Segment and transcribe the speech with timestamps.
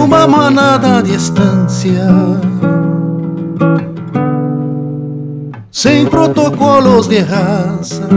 [0.00, 2.08] uma manada à distância.
[5.70, 8.08] Sem protocolos de raça,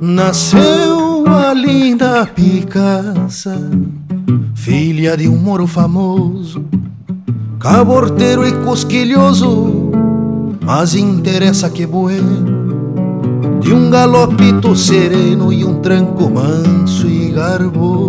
[0.00, 3.56] nasceu a linda Picaça,
[4.54, 6.64] filha de um moro famoso,
[7.60, 9.90] caborteiro e cosquilhoso,
[10.60, 12.62] mas interessa que bueno
[13.62, 18.01] de um galopito sereno e um tranco manso e garboso.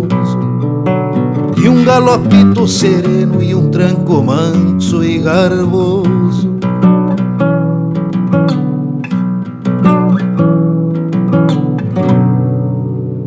[1.54, 6.54] De um galopito sereno e um tranco manso e garboso.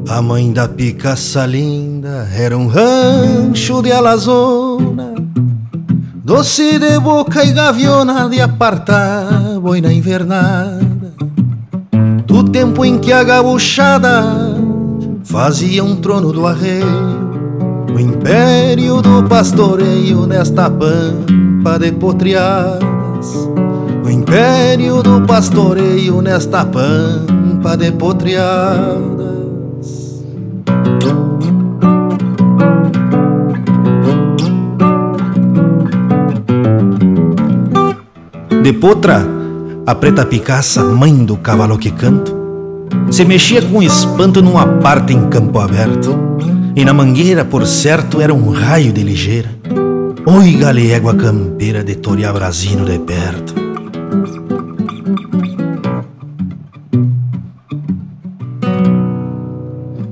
[0.09, 5.13] A mãe da picaça linda era um rancho de alazona,
[6.23, 11.13] doce de boca e gaviona de apartar boina invernada.
[12.25, 14.57] Do tempo em que a gabuchada
[15.23, 17.26] fazia um trono do arreio,
[17.93, 23.49] o império do pastoreio nesta pampa de potriadas,
[24.03, 29.17] o império do pastoreio nesta pampa de potriadas.
[38.63, 39.37] De potra
[39.85, 42.35] a preta Picaça, mãe do cavalo que canto,
[43.09, 46.13] se mexia com espanto numa parte em campo aberto,
[46.77, 49.49] e na mangueira, por certo, era um raio de ligeira.
[50.27, 53.55] Oi, galégua campeira de torear brasino de perto.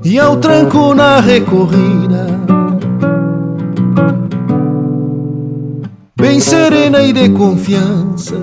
[0.02, 2.26] E ao tranco na recorrida,
[6.16, 8.34] bem serena e de confiança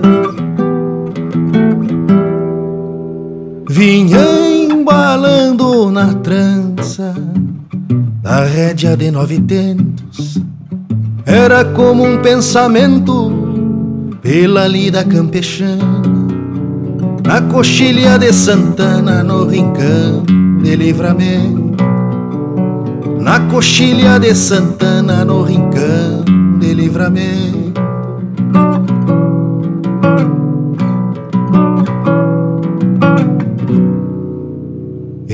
[3.68, 4.43] vinha
[4.94, 7.12] embalando na trança
[8.22, 10.40] da rédea de nove tentos.
[11.26, 13.32] Era como um pensamento
[14.22, 16.00] pela lida campechana,
[17.26, 20.22] na coxilha de Santana, no rincão
[20.62, 21.74] de livramento.
[23.20, 26.24] Na coxilha de Santana, no rincão
[26.60, 27.53] de livramento.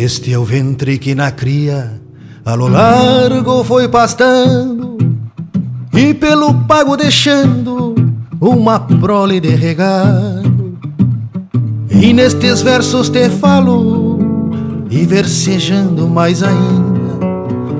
[0.02, 2.00] Este é o ventre que na cria
[2.42, 4.96] a lo largo foi pastando
[5.92, 7.94] e pelo pago deixando
[8.40, 10.78] uma prole de regalo.
[11.90, 14.18] E nestes versos te falo
[14.90, 17.18] e versejando mais ainda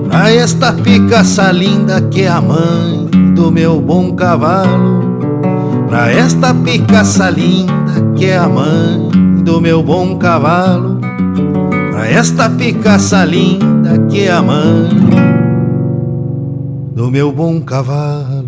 [0.07, 5.01] pra esta picaça linda que é a mãe do meu bom cavalo.
[5.89, 9.09] Pra esta picaça linda que é a mãe
[9.43, 11.00] do meu bom cavalo
[12.05, 14.89] esta picaça linda que é a mãe
[16.93, 18.40] do meu bom cavalo.